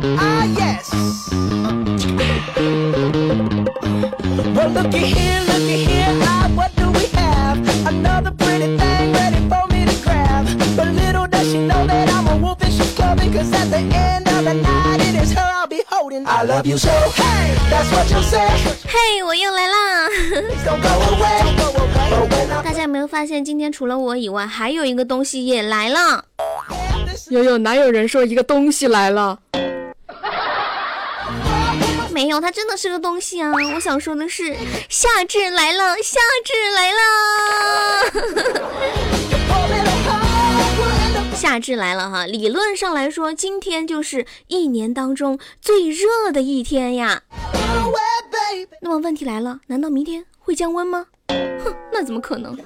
[0.00, 0.90] Ah, yes.
[4.54, 6.14] Well, looky here, looky here.
[6.22, 7.58] Ah, what do we have?
[7.86, 10.46] Another pretty thing ready for me to grab.
[10.76, 13.32] But little does she know that I'm a wolf and she's clubbing.
[13.32, 16.26] Cause at the end of the night, it is her I'll be holding.
[16.26, 16.90] I love you so.
[16.90, 18.46] Hey, that's what you say.
[18.86, 20.08] 嘿，我又来啦
[20.64, 21.42] don't go away.
[22.62, 26.24] 大家有没有发现，今天除了我以外，还有一个东西也来了？
[27.30, 29.38] 悠悠，哪有人说一个东西来了？
[32.18, 33.52] 没有，它真的是个东西啊！
[33.72, 34.52] 我想说的是，
[34.88, 36.98] 夏至来了，夏至来了，
[41.38, 42.26] 夏至来了哈！
[42.26, 47.22] 理论上来说，今天就是一年当中最热的一天呀。
[48.80, 51.06] 那么问题来了，难道明天会降温吗？
[51.28, 52.58] 哼，那怎么可能？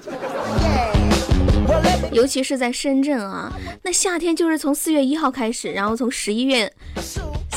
[2.11, 6.73] 尤其是在深圳啊，那夏天就是从四月一号开始，然后从十一月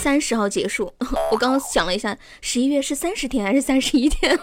[0.06, 0.94] 三十号结束。
[1.32, 4.38] 我刚刚想了一下，十一月是三十天还是三十一天.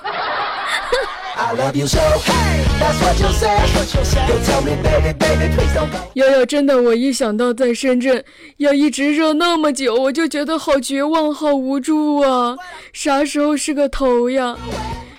[6.16, 8.26] 悠悠，真的，我一想到在深圳
[8.58, 12.58] 要一直热那么久，我就觉得好绝望、好无助啊！
[12.92, 14.58] 啥时候是个头呀？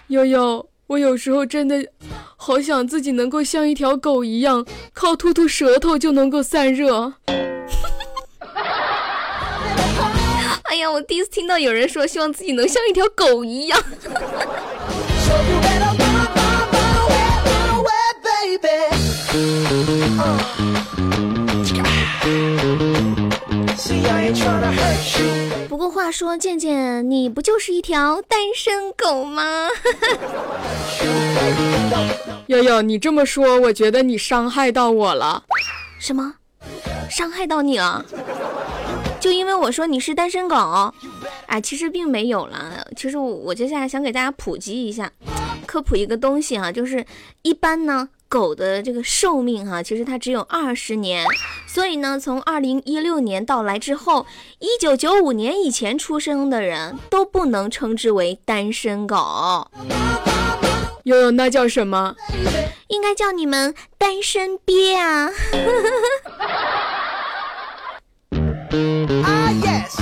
[0.09, 1.87] 悠悠，我有时候真的
[2.37, 7.15] 好想自己能够像一条狗一样，靠吐吐舌头就能够散热。
[10.93, 13.83] 我第一次听到有人说希望自己能像一条狗一样。
[19.37, 20.39] Uh.
[25.69, 29.69] 不过话说，健健，你不就是一条单身狗吗？
[32.47, 35.43] 悠悠，你这么说，我觉得你伤害到我了。
[35.99, 36.35] 什么？
[37.11, 38.05] 伤害到你了？
[39.25, 40.93] 就因为我说你是单身狗？
[41.47, 42.85] 哎，其实并没有啦。
[42.95, 45.11] 其实我我接下来想给大家普及一下，
[45.65, 47.03] 科普一个东西哈、就是
[47.41, 48.11] 一般呢。
[48.27, 51.25] 狗的这个寿命哈、其实它只有二十年，
[51.69, 54.27] 所以呢，从二零一六年到来之后，
[54.59, 59.69] 一九九五年以前出生的人都不能称之为单身狗，
[61.05, 62.17] 悠悠，那叫什么？
[62.89, 65.31] 应该叫你们单身鳖啊！
[68.73, 69.95] Ah, yes.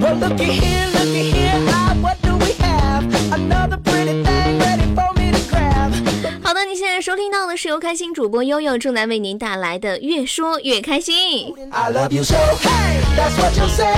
[0.00, 1.60] Well, looky here, looky here.
[1.68, 3.04] Ah, what do we have?
[3.32, 5.92] Another pretty thing ready for me to grab.
[6.42, 11.54] 好的，你现在收听到的是由开心主播悠悠正在为您带来的《越说越开心》。
[11.70, 12.34] I love you so.
[12.34, 13.92] Hey, that's what you say.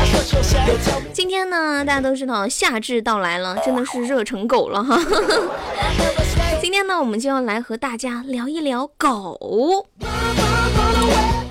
[0.66, 5.00] You tell me 今天呢，大家都知道夏至到来了，真的是热成狗了哈。
[6.60, 9.86] 今天呢，我们就要来和大家聊一聊狗。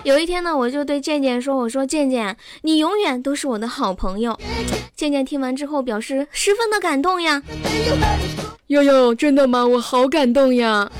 [0.05, 4.39] 有一天呢，我就对健健说：“我说健健，你永远都是我的好朋友。”
[4.95, 7.41] 健健听完之后表示十分的感动呀。
[8.67, 9.65] 悠悠，真的吗？
[9.65, 10.91] 我好感动呀！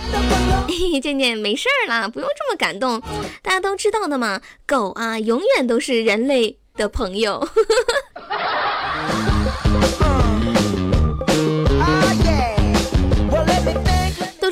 [1.04, 3.00] 健健没事儿啦，不用这么感动。
[3.44, 7.48] 大家都知道的嘛，狗啊，永远都是人类的朋友。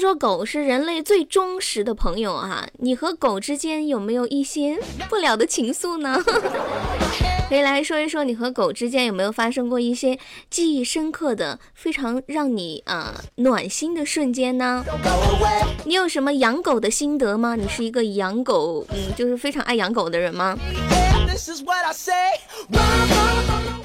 [0.04, 4.78] 说狗是人类最忠实的朋友啊，你和狗之间有没有一些
[5.08, 6.22] 不了的情愫呢？
[7.48, 10.20] 可以来说一说你和狗之间有没有发生过一些
[10.50, 14.84] 记忆深刻的、非常让你啊、暖心的瞬间呢？
[15.86, 17.56] 你有什么养狗的心得吗？
[17.56, 20.58] 你是一个养狗，嗯，就是非常爱养狗的人吗？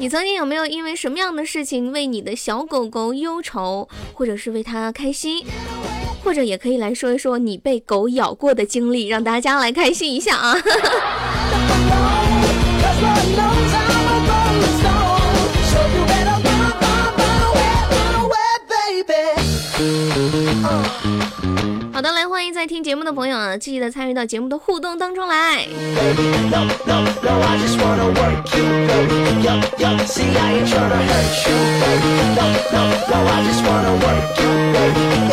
[0.01, 5.47] 你曾经有没有因为什么样的事情为你的小狗狗忧愁，或者是为它开心？
[6.23, 10.63] 或者也可以来说一说你被狗咬过的经历，让大家来开心一下啊！Cause
[13.01, 15.23] Lord knows I'm a rolling stone.
[15.71, 19.23] So you better run, run, run away, run away, baby.
[21.93, 25.67] 好的，来欢迎在听节目的朋友啊，积极的参与到节目的互动当中来。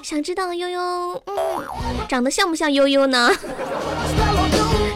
[0.03, 0.79] 想知道悠悠，
[1.25, 1.35] 嗯，
[2.07, 3.31] 长得像不像悠悠呢？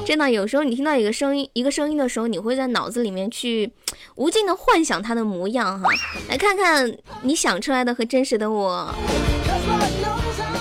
[0.06, 3.72] 真的，有时候你听到一个声音，一个声音的时候，你会在脑子里面去
[4.16, 5.90] 无尽的幻想它的模样哈。
[6.30, 8.94] 来看看你想出来的和真实的我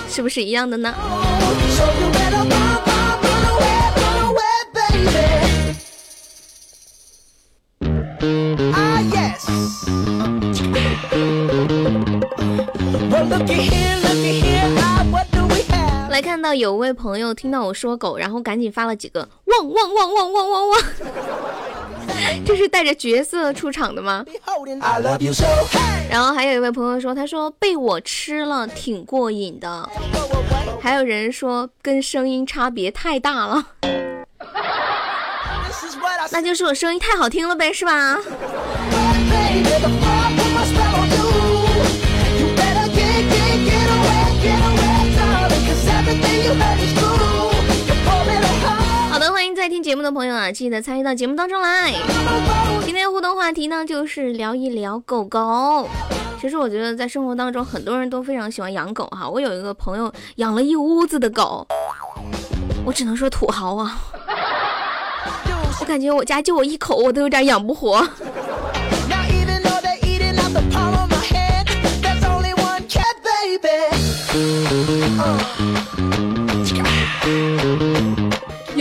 [0.09, 0.93] 是不是一样的呢？
[16.09, 20.81] 来看到有位朋友听到我说狗，然后赶紧发了几个汪汪汪汪汪汪汪，
[22.45, 24.23] 这是带着角色出场的吗.
[26.09, 29.89] 然后还有一位朋友说，他说被我吃了挺过瘾的，
[30.79, 33.65] 还有人说跟声音差别太大了。
[36.31, 38.19] 那就是我声音太好听了呗，是吧？
[49.63, 51.93] 在听节目的朋友啊，记得参与到节目当中来。
[52.83, 55.87] 今天互动话题呢，就是聊一聊狗狗。
[56.37, 59.29] 其实我觉得在生活当中，很多人都非常喜欢养狗哈。
[59.29, 61.65] 我有一个朋友养了一屋子的狗，
[62.83, 63.97] 我只能说土豪啊。
[65.79, 68.05] 我感觉我家就我一口，我都有点养不活。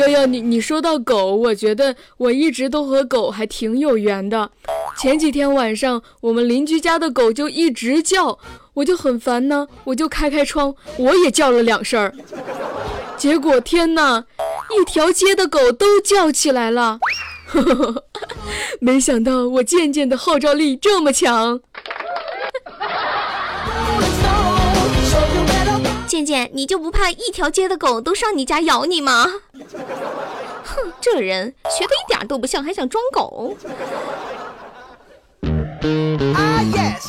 [0.03, 4.51] 哎呀，你你说到狗，我觉得我一直都和狗还挺有缘的。
[4.99, 8.37] 前几天晚上，我们邻居家的狗就一直叫，
[8.75, 12.13] 我就很烦呢，我就开开窗，我也叫了两声儿。
[13.17, 14.25] 结果天哪，
[14.77, 16.99] 一条街的狗都叫起来了。
[18.81, 21.61] 没想到我渐渐的号召力这么强。
[26.13, 29.27] 健健，你就不怕一条街的狗都上你家咬你吗？
[30.63, 33.57] 哼，这人学的一点都不像，还想装狗。
[36.35, 37.09] Ah, yes.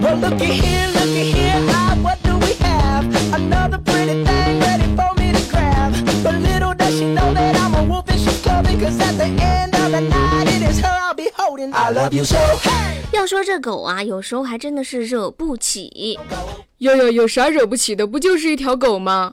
[0.00, 3.04] Well, looky here, looky here, ah, what do we have?
[3.34, 5.92] Another pretty thing ready for me to grab.
[6.22, 7.31] But little does she know
[13.12, 16.18] 要说这狗啊，有时候还真的是惹不起。
[16.78, 18.04] 有有有啥惹不起的？
[18.06, 19.32] 不就是一条狗吗？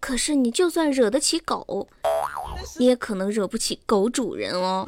[0.00, 1.88] 可是你就算惹得起狗，
[2.76, 4.86] 你也可能惹不起狗主人哦。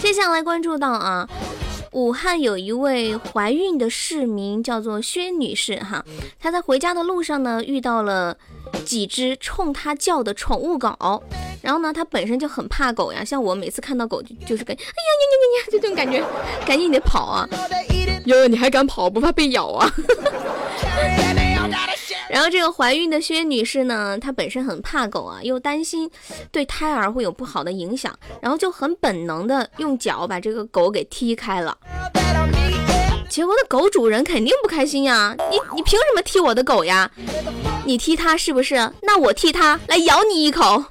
[0.00, 1.28] 接下来关注到啊。
[1.96, 6.04] 武汉有一位怀孕的市民叫做薛女士哈，
[6.38, 8.36] 她在回家的路上呢遇到了
[8.84, 11.22] 几只冲她叫的宠物狗，
[11.62, 16.22] 然后呢她本身就很怕狗呀，像我每次看到狗就就是跟哎呀呀呀呀呀就这种感觉，
[16.66, 17.48] 赶紧得跑啊。
[18.26, 19.08] 悠，你还敢跑？
[19.08, 19.90] 不怕被咬啊？
[22.28, 26.10] 然后这个怀孕的薛女士呢，她本身很怕狗啊，又担心
[26.50, 31.76] 对胎儿会有不好的影响，然后就很本能的用脚把这个狗给踢开了。
[33.28, 35.34] 结果那狗主人肯定不开心呀！
[35.50, 37.10] 你你凭什么踢我的狗呀？
[37.84, 38.74] 你踢它是不是？
[39.02, 40.84] 那我踢它来咬你一口！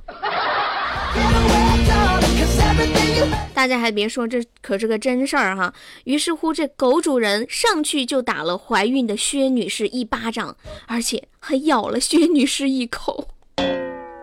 [3.56, 5.74] 大家还别说，这可是个真事儿哈。
[6.04, 10.58] 于是乎，这狗主人上去就打了怀孕的薛女士一巴掌，
[10.88, 13.30] 而且还咬了薛女士一口。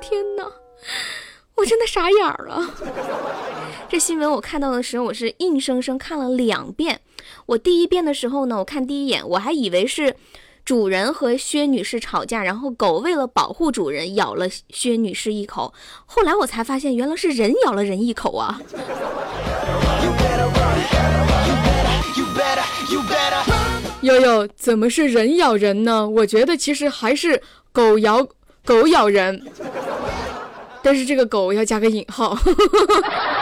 [0.03, 0.45] 天哪，
[1.57, 2.75] 我真的傻眼儿了。
[3.89, 7.01] 这新闻我看到的时候，我是硬生生看了两遍。
[7.47, 10.15] 我第一遍的时候呢，我看第一眼，我还以为是
[10.65, 15.75] 主人和薛女士吵架，然后狗为了保护主人咬了薛女士一口。
[16.07, 18.61] 后来我才发现，原来是人咬了人一口啊！
[24.03, 26.09] 悠悠，怎么是人咬人呢？
[26.09, 27.41] 我觉得其实还是
[27.73, 28.27] 狗咬
[28.65, 29.45] 狗咬人，
[30.83, 32.37] 但是这个狗要加个引号。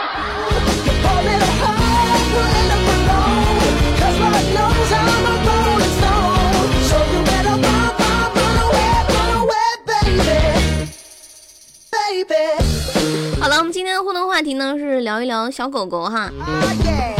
[13.61, 16.33] 我们今天的互动话题呢是聊一聊小狗狗哈。
[16.39, 17.13] Ah.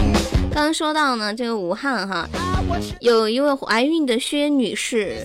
[0.52, 2.28] 刚刚说到呢，这个武汉哈
[3.00, 5.24] 有一位怀孕的薛女士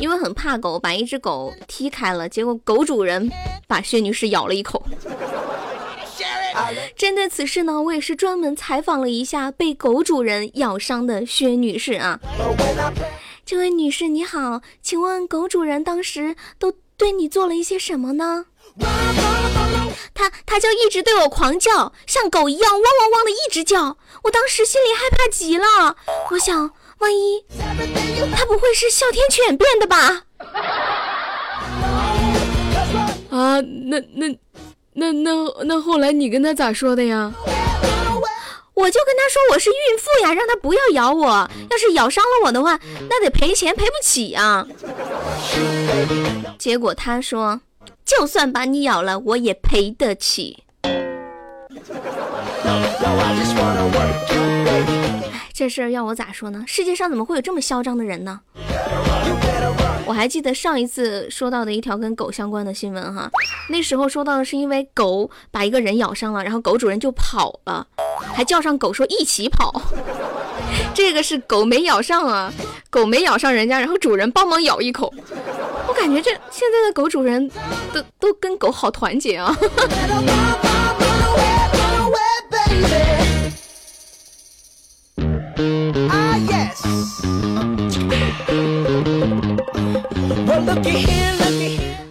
[0.00, 3.30] 因为很怕狗，把一只狗踢开了，结果狗主人
[3.68, 4.82] 把薛女士咬了一口。
[6.96, 12.18] 针对此事呢，我也是专门采访了一下被狗主人咬伤的薛女士啊。
[13.44, 18.46] 这位女士你好，请问狗主人当时都对你做了一些什么呢？
[20.14, 23.96] 他他就一直对我狂叫，像狗一样汪汪汪的一直叫。
[24.24, 25.96] 我当时心里害怕极了，
[26.30, 27.44] 我想，万一
[28.34, 30.24] 它不会是哮天犬变的吧？
[33.30, 34.38] 啊，那那
[34.94, 35.32] 那那
[35.64, 37.32] 那后来你跟他咋说的呀？
[38.74, 41.26] 我就跟他说我是孕妇呀，让他不要咬我。
[41.70, 44.66] 要是咬伤了我的话，那得赔钱，赔不起呀。
[46.58, 47.58] 结果他说，
[48.06, 50.62] 就算把你咬了，我也赔得起。
[55.52, 56.62] 这事儿要我咋说呢？
[56.66, 58.40] 世界上怎么会有这么嚣张的人呢？
[60.04, 63.28] 我还记得上一次说到的一条跟狗相关的新闻哈，
[63.70, 67.84] 那时候说到的是因为狗把一个人咬伤了，然后狗主人就跑了，
[68.32, 69.82] 还叫上狗说一起跑。
[70.94, 72.52] 这个是狗没咬上啊，
[72.90, 75.12] 狗没咬上人家，然后主人帮忙咬一口。
[75.88, 77.50] 我感觉这现在的狗主人
[77.92, 79.56] 都都跟狗好团结啊。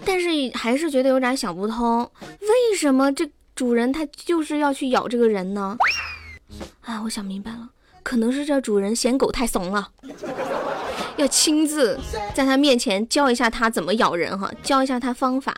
[0.06, 2.10] 但是还是觉得有点想不通，
[2.42, 5.78] 为什么这主人他就是要去咬这个人呢？
[6.82, 7.70] 啊，我想明白了，
[8.06, 9.90] 可能是这主人嫌狗太怂了，
[11.18, 12.00] 要亲自
[12.36, 15.56] 在他面前教一下他怎么咬人哈，教一下他方法。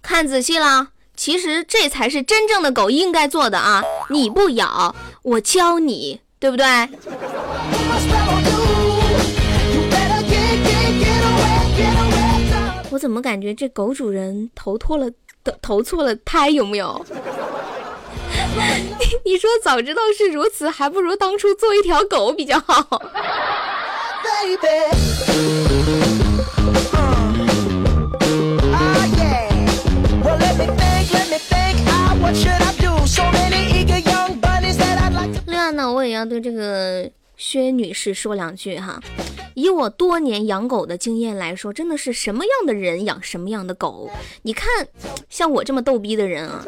[0.00, 3.82] 看仔细了，其实这才是真正的狗应该做的啊！
[4.08, 6.64] 你不咬，我教你，对不对？
[12.90, 15.10] 我怎么感觉这狗主人投错了，
[15.60, 17.04] 投错了胎有没有？
[18.98, 23.00] 你 你说早知道是如此，还不如当初做一条狗比较好。
[35.46, 37.08] 另外呢，我也要对这个
[37.46, 38.98] 薛女士说两句哈。
[39.52, 44.10] 以我多年养狗的经验来说，真的是什么样的人养什么样的狗。
[44.40, 44.66] 你看，
[45.28, 46.64] 像我这么逗逼的人啊，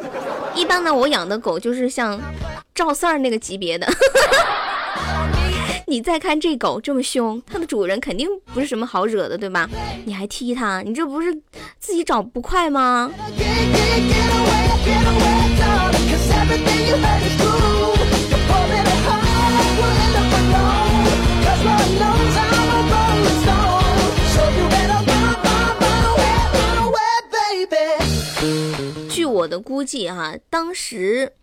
[0.53, 2.21] 一般呢，我养的狗就是像
[2.75, 3.91] 赵四儿那个级别的。
[5.87, 9.67] 你再看这狗这么凶，它的主人肯定不是什么好惹的，对吧？
[10.05, 11.33] 你还踢它，你这不是
[11.79, 13.11] 自己找不快吗？
[29.57, 31.33] 的估计啊，当时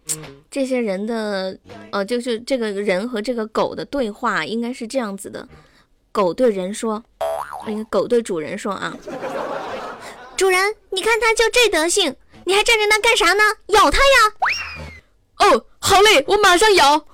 [0.48, 1.58] 这些人的
[1.90, 5.46] 呃，就是这个人和这个狗的对话应该是这样子的：
[6.12, 7.02] 狗对人说，
[7.66, 8.96] 那个狗对主人说啊，
[10.36, 13.42] 主人，你看它就这德行，你还站在那干啥呢？
[13.68, 14.32] 咬它呀！
[15.40, 17.04] 哦，好嘞，我马上咬。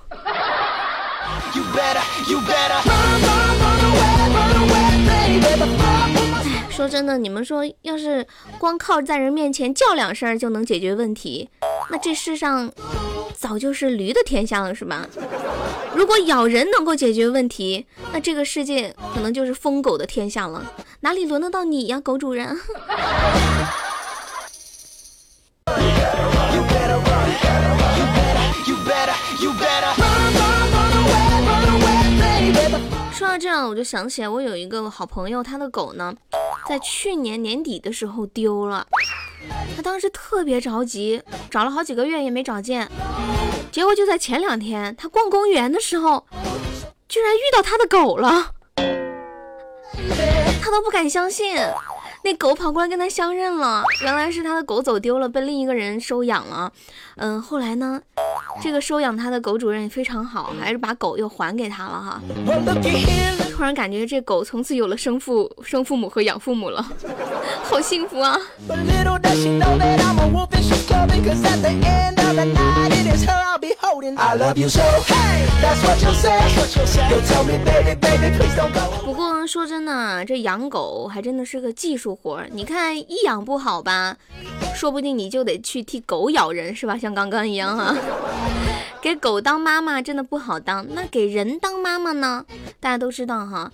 [6.81, 8.25] 说真的，你们说要是
[8.57, 11.47] 光靠在人面前叫两声就能解决问题，
[11.91, 12.71] 那这世上
[13.37, 15.05] 早就是驴的天下了，是吧？
[15.93, 22.57] 如果咬人能够解决问题，那这个世界可能就是疯狗的天下了，哪里轮得到你呀，狗主人？
[33.13, 36.11] 说到这样，我就想起来，我有一个好朋友，他的狗呢，
[36.67, 38.87] 在去年年底的时候丢了。
[39.75, 42.89] 他当时特别着急，找了好几个月也没找见。
[43.71, 46.25] 结果就在前两天，他逛公园的时候，
[47.07, 48.51] 居然遇到他的狗了。
[50.61, 51.55] 他都不敢相信，
[52.23, 53.83] 那狗跑过来跟他相认了。
[54.03, 56.71] 原来是他的狗走丢了，被另一个人收养了。
[57.17, 58.01] 嗯，后来呢？
[58.61, 62.21] 这个收养他的狗主人也非常好，还是把狗又还给他了哈。
[63.61, 66.83] 突然感觉这狗从此有了生父、生父母和养父母了，
[67.61, 68.35] 好幸福啊！
[79.05, 82.49] 不过说真的，这养狗还真的是个技术活儿。
[82.51, 84.17] 你看一养不好吧，
[84.75, 86.97] 说不定你就得去替狗咬人，是吧？
[86.97, 87.95] 像刚刚一样哈。
[89.01, 92.43] 给狗当妈妈真的不好当，那给人当妈妈呢？
[92.79, 93.71] 大家都知道哈，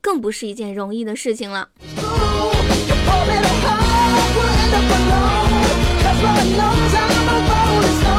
[0.00, 1.68] 更不是一件容易的事情了。
[7.98, 8.15] 接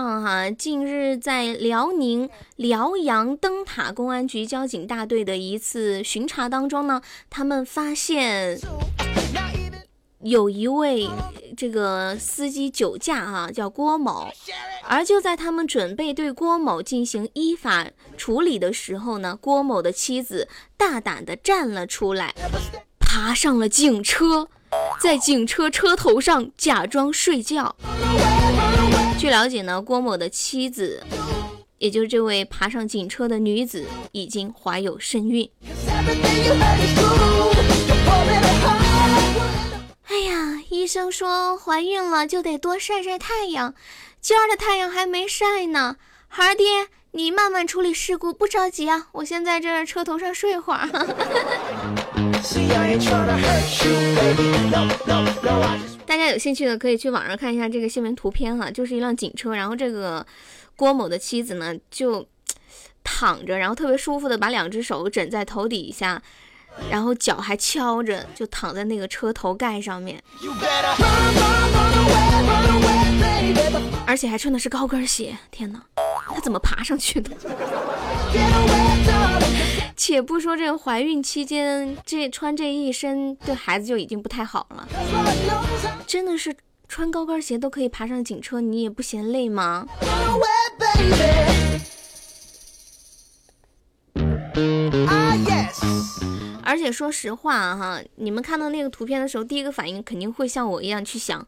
[0.00, 8.58] 关注到哈，近日在辽宁辽阳灯塔公安局交警大队的一次巡查当中呢，他们发现
[10.22, 11.06] 有一位
[11.54, 14.28] 这个司机酒驾哈，叫郭某，
[14.88, 22.34] 而就在他们准备对郭某进行依法处理的时候呢，郭某的妻子大胆的站了出来，
[22.98, 24.48] 爬上了警车。
[25.00, 27.74] 在警车车头上假装睡觉。
[29.20, 31.04] 据了解呢，郭某的妻子
[31.76, 35.46] 也就是这位爬上警车的女子已经怀有身孕。
[40.06, 43.74] 哎呀，医生说怀孕了就得多晒晒太阳，
[44.22, 45.96] 今儿的太阳还没晒呢。
[46.26, 50.88] 孩儿爹，你慢慢处理事故，不着急啊，我先在这车头上睡会儿。
[56.10, 60.26] 大家有兴趣的可以去网上看一下这个新闻图片哈，就是一辆警车，然后这个
[60.74, 62.26] 郭某的妻子呢就
[63.04, 66.20] 躺着，然后特别舒服的把两只手枕在头底下，
[66.90, 70.20] 然后脚还敲着，就躺在那个车头盖上面.
[74.04, 75.80] 而且还穿的是高跟鞋，天哪，
[76.26, 77.30] 他怎么爬上去的？
[80.02, 84.88] 且不说这怀孕期间这穿这一身对孩子就已经不太好了，
[86.06, 86.56] 真的是
[86.88, 91.84] 穿高跟鞋都可以爬上警车，你也不嫌累吗？run away, baby.
[95.06, 95.84] Ah, yes.
[96.62, 101.46] 而且说实话哈，你们看到那个图片的时候，第一个反应肯定会像我一样去想，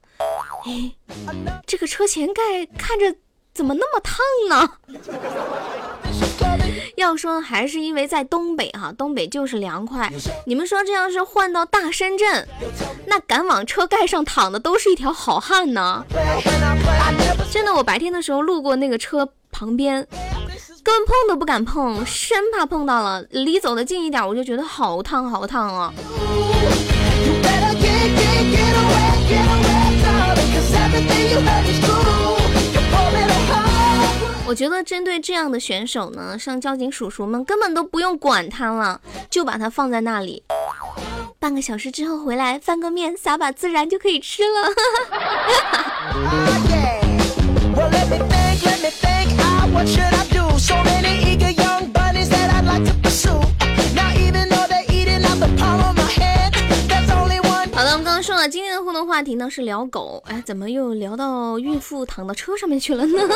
[0.66, 0.92] 哎，
[1.66, 3.16] 这个车前盖看着
[3.54, 4.18] 怎么那么烫
[4.50, 4.78] 呢？
[7.02, 10.11] 要说还是因为在东北哈，东北就是凉快。
[10.47, 12.49] 你们说这要是换到大深圳，
[13.06, 16.04] 那敢往车盖上躺的都是一条好汉呢。
[17.50, 20.06] 真的，我白天的时候路过那个车旁边，
[20.82, 30.52] 根本碰都不敢碰，生怕碰到了，离走的近一点，我就觉得好烫好烫啊！You better get, get, get away, get away, darling.
[34.52, 40.42] 我觉得针对这样的选手呢，像交警叔叔们根本都不用管他了，就把他放在那里，
[41.38, 44.68] 半个小时之后回来翻个面，撒把孜然就可以吃了。
[58.52, 63.18] 今天的互动话题呢是聊狗，哎，怎么又聊到孕妇躺到车上面去了呢？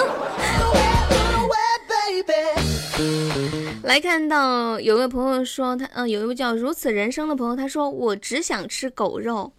[3.83, 9.51] 来看到有位朋友说他，呃，有一位叫如此人生的朋友，他说我只想吃狗肉，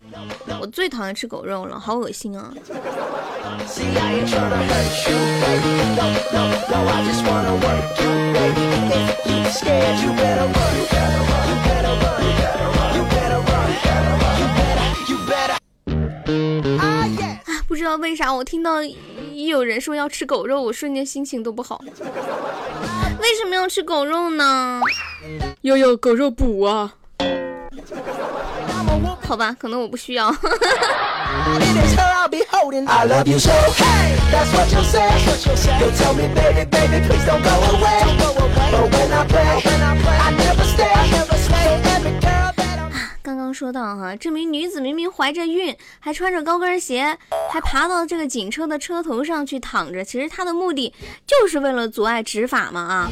[0.61, 2.53] 我最讨厌吃狗肉了，好恶心啊！
[17.87, 21.81] 道为啥，我听到一有人说要吃狗肉，我瞬间心情都不好。
[23.21, 24.81] 为什么要吃狗肉呢？
[25.61, 26.93] 悠悠狗肉补啊.
[29.21, 30.35] 好吧，可能我不需要。
[43.47, 47.17] 刚说到哈，这名女子明明怀着孕，还穿着高跟鞋，
[47.49, 50.93] 还爬到这个警车的车头上去躺着，其实她的目的
[51.25, 53.09] 就是为了阻碍执法嘛啊！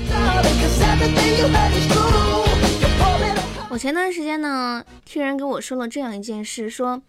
[3.69, 7.01] 我前段时间呢，听人跟我说了这样一件事，说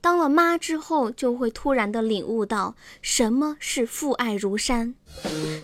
[0.00, 4.94] 当了妈之后，就会突然的领悟到什么是父爱如山，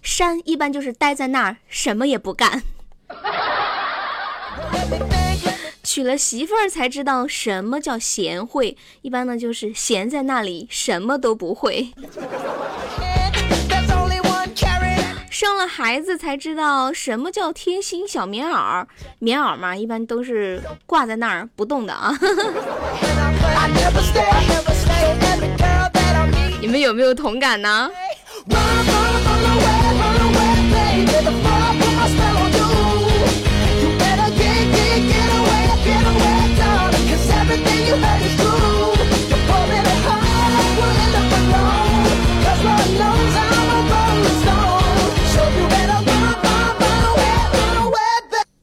[0.03, 2.63] 山一般就是待在那儿什么也不干。
[5.99, 11.89] 娶了媳妇儿才知道什么叫贤惠，一般呢就是闲在那里什么都不会。
[15.29, 18.87] 生了孩子才知道什么叫贴心小棉袄，
[19.19, 22.17] 棉袄嘛，一般都是挂在那儿不动的啊。
[26.61, 27.91] 你们有没有同感呢？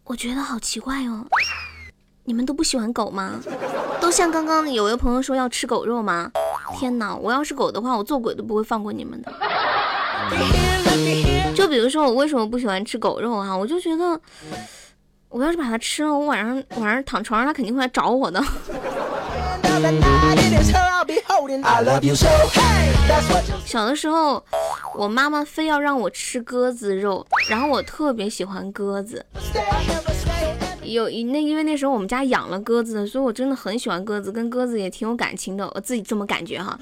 [0.07, 1.25] 我觉得好奇怪哦，
[2.23, 3.33] 你们都不喜欢狗吗？
[3.99, 6.31] 都像刚刚有位朋友说要吃狗肉吗？
[6.79, 7.13] 天哪！
[7.15, 9.31] 我要是狗的话，我做鬼都不会放过你们的。
[11.53, 13.55] 就比如说我为什么不喜欢吃狗肉啊？
[13.55, 14.19] 我就觉得，
[15.35, 18.41] 我要是把它吃了，我晚上晚上躺床上，它肯定会来找我的。
[23.65, 24.41] 小的时候
[24.95, 29.25] 我妈妈非要让我吃鸽子肉，然后我特别喜欢鸽子。
[30.85, 36.77] 有那因为那时候我们家养了鸽子，所以我真的很喜欢鸽子，跟鸽子也挺有感情的，我自己这么感觉哈。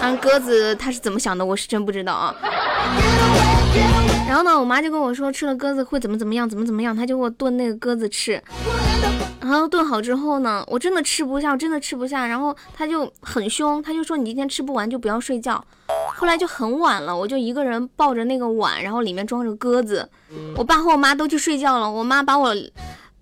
[0.00, 2.34] 但鸽子它是怎么想的，我是真不知道啊。
[4.26, 8.42] 然后呢，我妈就跟我说吃了鸽子会怎么怎么样，怎么怎么样，她就给我炖那个鸽子吃。
[9.40, 12.26] 然后炖好之后呢，我真的吃不下，我真的吃不下。
[12.26, 15.62] 然后她就很凶，她就说你今天吃不完就不要睡觉。
[16.16, 20.08] 后来就很晚了，我就一个人抱着那个碗，然后里面装着鸽子。
[20.56, 22.54] 我爸和我妈都去睡觉了，我妈把我。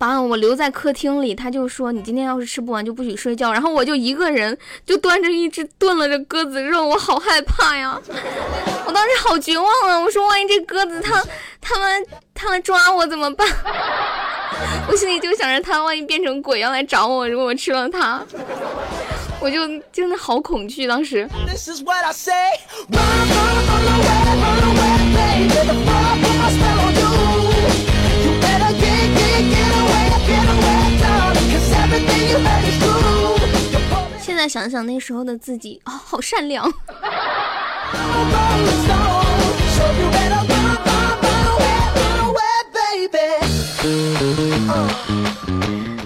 [0.02, 3.52] 把我留在客厅里，他就说你今天要是吃不完就不许睡觉。
[3.52, 7.96] 然后我就一个人就端着一只炖了的鸽子肉，我好害怕呀！
[8.84, 10.00] 我当时好绝望啊！
[10.00, 11.22] 我说万一这鸽子它
[11.60, 13.46] 他们他们抓我怎么办？
[14.90, 18.20] 我心里就想着它万一变成鬼要来找我，如果我吃了它，
[19.38, 19.60] 我就
[19.92, 20.84] 真的好恐惧。
[20.84, 21.28] 当时。
[34.42, 36.64] 在想想那时候的自己哦，好善良。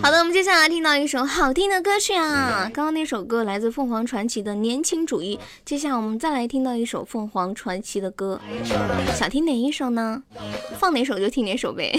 [0.03, 5.39] 好的，我们接下来听到一首好听的歌曲啊，刚刚那首歌来自凤凰传奇的《年轻主义》。
[5.65, 8.39] 接下来我们再来听到一首凤凰传奇的歌，
[9.15, 10.23] 想听哪一首呢？
[10.79, 11.99] 放哪首就听哪首呗。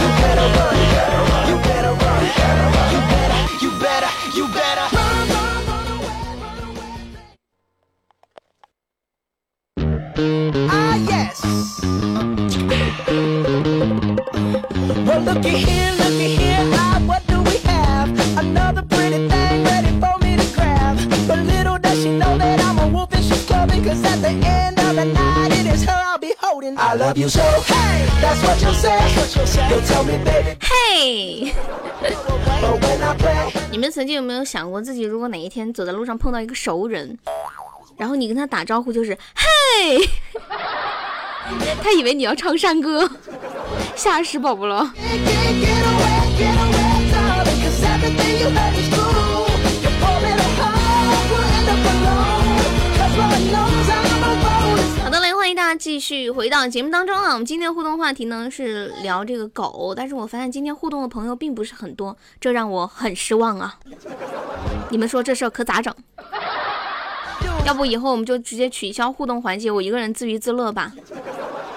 [15.33, 15.47] 嘿，
[33.71, 37.17] 你们曾经有没有想过，自己如果哪一天走在路上碰到一个熟人，
[37.97, 39.97] 然后你跟他打招呼就是嘿，
[41.81, 43.09] 他以为你要唱山歌，
[43.95, 44.91] 吓死宝宝了。
[55.03, 63.75] 好的嘞，欢迎大家继续回到节目当中啊，我们今天的互动话题呢是聊这个狗，但是我发现今天互动的朋友并不是很多，这让我很失望啊！
[64.89, 65.93] 你们说这事儿可咋整？
[67.65, 70.91] 要不以后我们就直接取消互动环节，我一个人自娱自乐吧？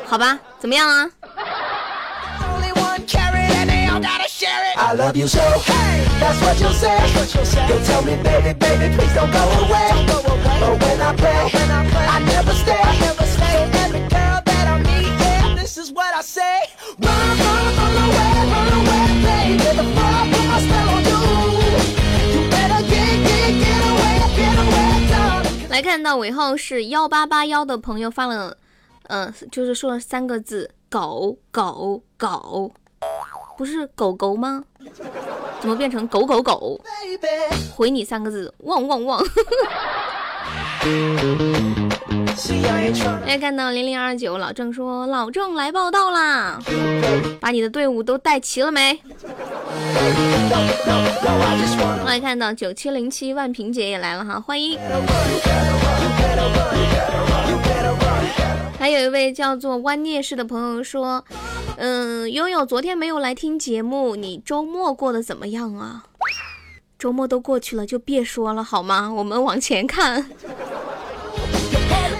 [0.06, 1.10] 好吧，怎么样啊？
[25.70, 28.56] 来看到尾号是幺八八幺的朋友发了，
[29.04, 32.70] 呃，就是说了三个字“狗狗狗”，
[33.56, 34.64] 不是狗狗吗？
[35.60, 36.80] 怎么变成狗狗狗？
[37.74, 39.24] 回你三个字：汪汪汪。
[43.26, 46.58] 哎看到零零二九老郑说：“老郑来报道啦，
[47.40, 48.98] 把你的队伍都带齐了没？”
[52.04, 54.78] 来看到九七零七万平姐也来了哈，欢迎。
[58.84, 61.24] 还有一位叫做弯聂氏的朋友说
[61.80, 66.04] ：“嗯，悠悠昨天没有来听节目，你周末过得怎么样啊？
[66.98, 69.10] 周末都过去了，就别说了好吗？
[69.10, 70.26] 我们往前看。”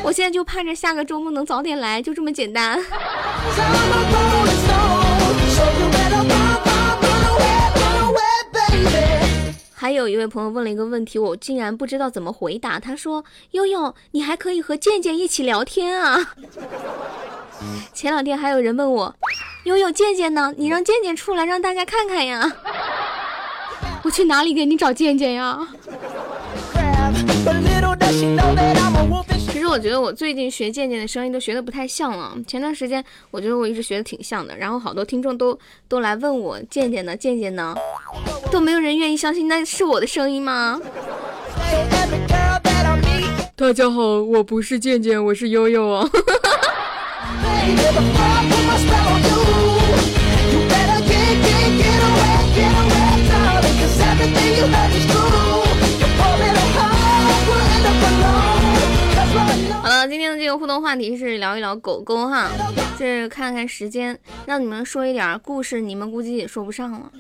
[0.05, 2.81] 我现在就盼着下个周末能早点来，就这么简单。
[9.85, 12.81] 还有一位朋友问了一个问题，我竟然不知道怎么回答。
[12.81, 16.35] 他说：“悠悠，你还可以和健健一起聊天啊。”
[17.92, 19.14] 前两天还有人问我
[19.64, 20.55] ：“悠悠，健健呢？
[20.57, 22.51] 你让健健出来让大家看看呀。”
[24.03, 25.68] 我去哪里给你找健健呀？
[29.53, 32.35] 其实我觉得我最近学健健的声音都学的不太像了。
[32.47, 37.75] 前段时间我觉得我一直学的挺像的，然后好多听众都都来问我健健呢，健健呢，
[38.55, 40.81] 都没有人愿意相信那是我的声音吗？
[43.57, 46.09] 大家好，我不是健健，我是悠悠啊。
[59.83, 62.49] 好了，今天的这个互动话题是聊一聊狗狗哈，
[62.97, 67.11] 是看看时间，让你们说一点故事，你们估计也说不上了，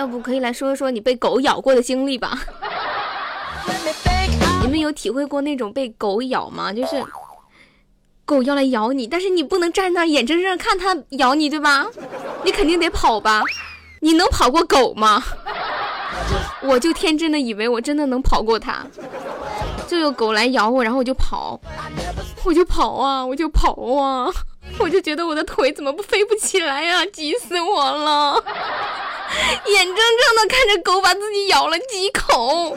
[0.00, 2.38] 要不可以来说一说你被狗咬过的经历吧？
[4.62, 6.72] 你们们有体会过那种被狗咬吗？
[6.72, 7.04] 就是
[8.24, 11.86] 狗要来咬你，但是你不能站那眼睁睁看它咬你，对吧？
[12.44, 13.42] 你肯定得跑吧？
[14.00, 15.22] 你能跑过狗吗？
[16.64, 18.86] 我就天真的以为我真的能跑过它，
[19.90, 21.60] 就有狗来咬我，然后我就跑，
[22.44, 24.30] 我就跑啊，我就跑啊，
[24.78, 27.04] 我就觉得我的腿怎么不飞不起来呀？
[27.06, 28.34] 急死我了！
[29.66, 32.76] 眼睁睁的看着狗把自己咬了几口，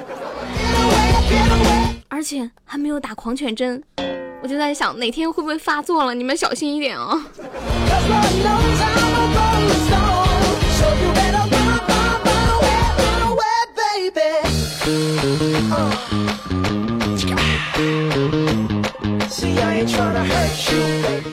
[2.07, 3.83] 而且还没有打狂犬针，
[4.41, 7.23] 我就在想哪天会不会发作了，你们小心一点啊！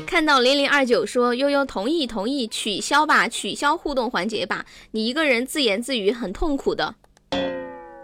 [0.06, 6.94] 看到零零二九说悠悠同意同意取消吧，取消互动环节吧，你一个人自言自语很痛苦的，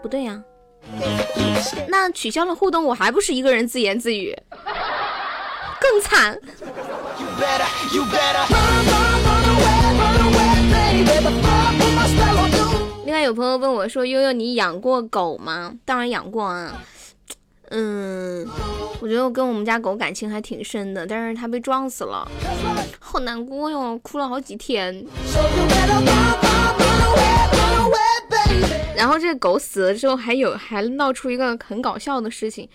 [0.01, 0.41] 不对呀，
[1.87, 4.35] 那取消了互动我还不是一个人自言自语，
[5.79, 6.39] 更惨。
[13.05, 15.73] 另外有朋友问我说悠悠你养过狗吗？
[15.85, 16.81] 当然养过啊。
[17.69, 18.47] 嗯，
[19.01, 22.25] 我觉得我跟我们家狗感情还挺深的，但是它被撞死了，
[22.99, 25.05] 好难过哟，哭了好几天。
[28.95, 32.67] 然后这狗死了之后，还有还闹出一个很搞笑的事情。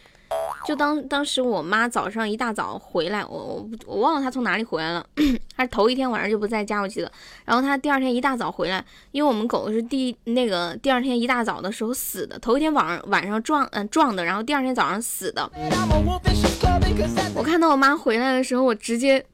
[0.64, 5.04] 就当当时我妈早上一大早回来，我我我忘了她从哪里回来了，
[5.56, 7.10] 她头一天晚上就不在家，我记得。
[7.44, 15.50] 然后她第二天一大早回来，因为我们狗是第那个第二天一大早的时候死的，头一天晚上晚上撞嗯撞的，然后第二天早上死的。
[17.34, 19.24] 我看到我妈回来的时候，我直接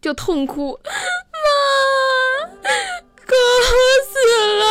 [0.00, 2.48] 就痛哭，妈，
[3.26, 3.34] 狗
[4.06, 4.16] 死
[4.60, 4.64] 了。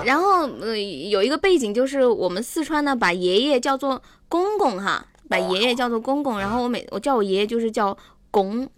[0.04, 4.00] 然后呃有一个背景就是我们四川呢把爷爷叫做。
[4.30, 7.98] 公公哈，把爷爷叫做公公，然后我每我叫我爷爷就是叫
[8.30, 8.68] 公，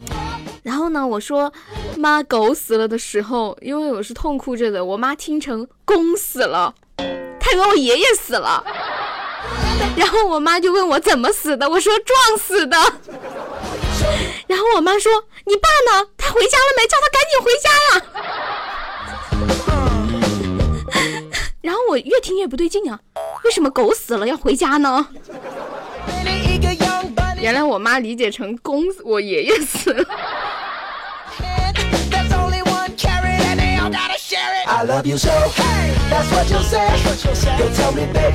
[0.62, 1.52] 然后呢，我说
[1.96, 6.74] 妈狗死了的时候，因为我是痛哭着的，我妈听成公死了，
[7.38, 8.64] 她以为我爷爷死了，
[9.94, 12.78] 然后我妈就问我怎么死的，我说撞死的，
[14.46, 15.12] 然后我妈说
[15.44, 16.08] 你爸呢？
[16.16, 16.86] 他回家了没？
[16.86, 18.02] 叫他赶紧回家呀！
[21.60, 22.98] 然后我越听越不对劲啊，
[23.44, 25.06] 为什么狗死了要回家呢？
[27.40, 30.04] 原来我妈理解成公我爷爷死了。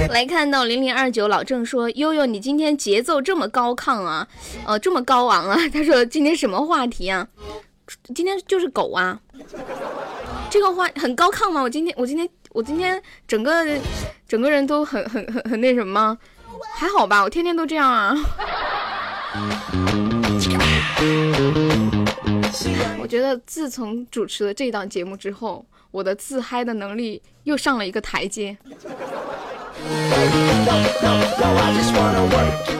[0.10, 4.28] 来看到零零二九老郑说悠悠你今天节奏这么高亢啊，
[4.66, 5.58] 呃这么高昂啊。
[5.72, 7.28] 他说今天什么话题啊？
[8.14, 9.20] 今天就是狗啊。
[10.50, 11.62] 这个话很高亢吗？
[11.62, 13.52] 我今天我今天我今天整个
[14.28, 16.18] 整个人都很很很很那什么？
[16.76, 18.16] 还好吧，我天天都这样啊。
[23.00, 28.58] 我觉得自从主持了这档节目之后，我的自嗨的能力又上了一个台阶。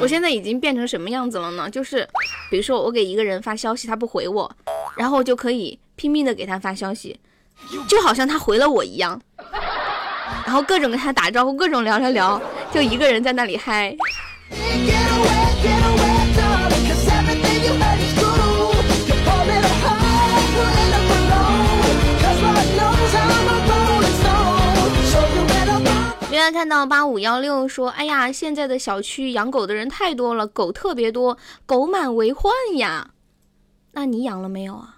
[0.02, 1.70] 我现在已经变成什么样子了呢？
[1.70, 2.04] 就是，
[2.50, 4.52] 比如说我给一个人发消息，他不回我，
[4.98, 7.20] 然后就可以拼命的给他发消息，
[7.88, 9.20] 就好像他回了我一样，
[10.46, 12.42] 然后各种跟他打招呼，各种聊聊聊，
[12.72, 13.96] 就一个人在那里嗨。
[26.30, 33.10] 另外看到八五幺六说：“哎呀，现在的小区养狗的人太多了，狗特别多，狗满为患呀。
[33.94, 34.98] 那你养了没有啊？”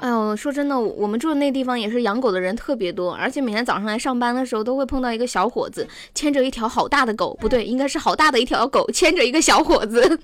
[0.00, 10.18] 哎呦，说真的，我们住的那地方也是养狗的人特别多，而且每天早上来上班的时候都会碰到一个小伙子牵着一条好大的狗，不对，应该是好大的一条狗牵着一个小伙子。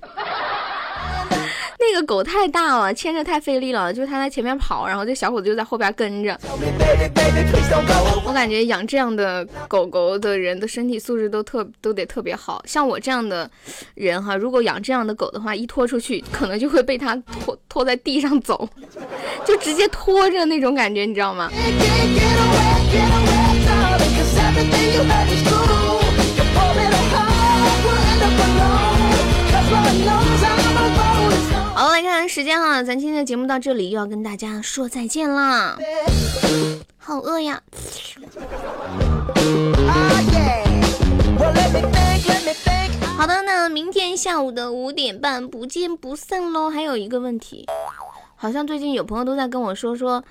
[1.92, 6.38] 那个狗太大了，牵着太费力了，就是它在前面跑，然后这小伙子就在后边跟着。
[8.26, 13.50] 我感觉养这样的狗狗的人的身体素质都特都得特别好，像我这样的
[13.94, 18.68] 人哈，如果养这样的狗的话，一拖出去可能就会被它拖拖在地上走，
[19.44, 21.50] 就直接拖着那种感觉，你知道吗？
[23.10, 23.33] 好，
[32.44, 35.78] 时间哈，咱今天的节目到这里又要跟大家说再见啦，
[36.98, 37.62] 好饿呀！
[43.16, 46.68] 好的，那明天下午的五点半不见不散喽。
[46.68, 47.66] 还有一个问题，
[48.36, 50.22] 好像最近有朋友都在跟我说说，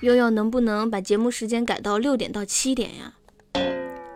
[0.00, 3.12] 悠悠能不能把节目时间改到六点到七点呀？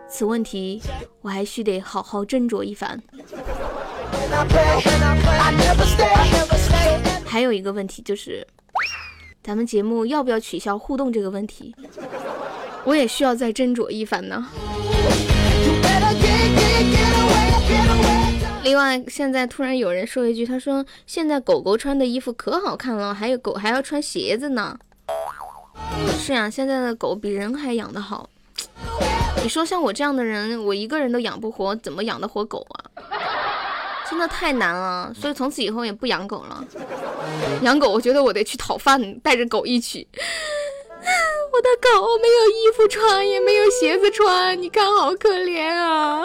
[0.09, 0.81] 此问题
[1.21, 3.03] 我还需得好好斟酌一番。
[7.35, 8.47] 还有一个问题就是，
[9.43, 11.75] 咱们节目要不要取消互动这个问题，
[12.85, 14.47] 我也需要再斟酌一番呢。
[18.63, 24.79] 另外，现在突然有人说一句，他说现在狗狗穿的衣服可好看了，还有狗还要穿鞋子呢。
[26.17, 28.29] 是啊，现在的狗比人还养得好。
[29.43, 32.79] 你说像我这样的人，我一个人都养不活，怎么养得活狗啊？
[34.09, 36.63] 真的太难了，所以从此以后也不养狗了。
[37.61, 40.07] 养狗，我觉得我得去讨饭，带着狗一起。
[41.53, 46.23] 我的狗没有衣服穿，也没有鞋子穿，你看好可怜啊！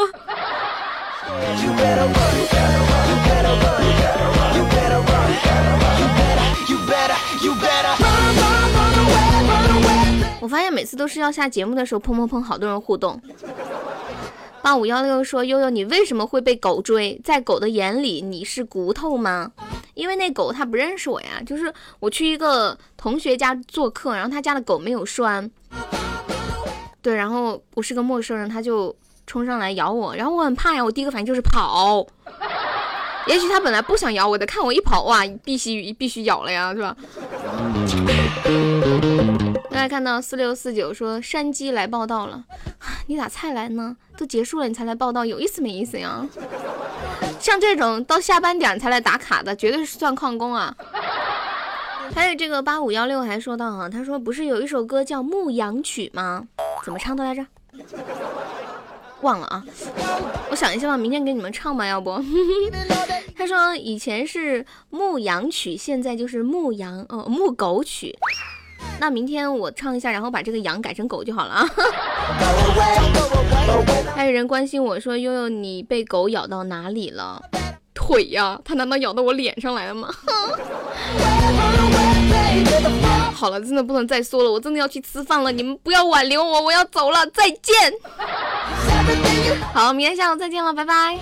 [10.40, 13.20] 我发现每次都是要下节目的时候，砰砰砰，好多人互动。
[14.62, 17.20] 八五幺六说：悠悠，你为什么会被狗追？
[17.22, 19.52] 在狗的眼里，你是骨头吗？
[20.00, 21.42] 因为那狗它不认识我呀。
[21.46, 25.50] 就是我去一个同学家做客，然后他家的狗没有拴，
[27.02, 32.06] 对，然后我是个陌生人，他就冲上来咬我，然后我很怕呀，我第一个反应就是跑。
[33.26, 36.96] 也许他本来不想咬我的，看我一跑，哇，必须必须咬了呀，是吧？
[39.70, 42.42] 大家看到四六四九说山鸡来报道了，
[43.06, 43.96] 你咋才来呢？
[44.16, 46.26] 都结束了你才来报道，有意思没意思呀？
[47.40, 50.72] 像这种到下班点才来打卡的，绝对是算旷工啊！
[52.14, 56.46] 还有这个八五幺六还说到啊，他说不是有一首歌叫《牧羊曲》吗？
[56.84, 57.44] 怎么唱的来着？
[59.22, 59.64] 忘了啊，
[60.50, 62.22] 我想一下吧，明天给你们唱吧，要不？
[63.36, 68.14] 他说以前是牧羊曲，现在就是牧羊哦，牧狗曲。
[68.98, 71.66] 那明天我唱一下，然后把这个羊改成狗就好了啊。
[74.14, 77.42] 还有人关心我说悠悠你被狗咬到哪里了？
[77.94, 80.08] 腿呀，它难道咬到我脸上来了吗？
[83.34, 87.74] 好了，真的不能再说了，我真的要去吃饭了，你们不要挽留我，我要走了，再见。
[89.72, 91.18] 好，明天下午再见了，拜拜。